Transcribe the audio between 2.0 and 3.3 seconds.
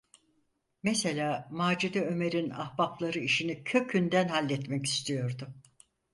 Ömer’in ahbapları